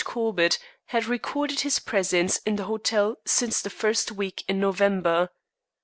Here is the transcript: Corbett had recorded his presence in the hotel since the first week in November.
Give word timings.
Corbett 0.03 0.57
had 0.85 1.05
recorded 1.05 1.59
his 1.59 1.77
presence 1.77 2.37
in 2.39 2.55
the 2.55 2.63
hotel 2.63 3.17
since 3.23 3.61
the 3.61 3.69
first 3.69 4.11
week 4.11 4.43
in 4.47 4.59
November. 4.59 5.29